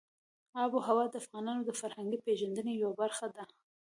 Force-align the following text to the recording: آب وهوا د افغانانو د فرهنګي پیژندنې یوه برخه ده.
آب 0.63 0.71
وهوا 0.75 1.05
د 1.09 1.15
افغانانو 1.21 1.61
د 1.65 1.71
فرهنګي 1.79 2.19
پیژندنې 2.25 2.73
یوه 2.81 2.93
برخه 3.01 3.25
ده. 3.35 3.43